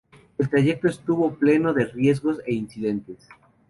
[0.39, 3.27] El trayecto estuvo pleno de riesgos e incidentes.